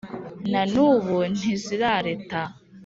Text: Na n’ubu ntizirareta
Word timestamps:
Na 0.51 0.61
n’ubu 0.71 1.17
ntizirareta 1.33 2.41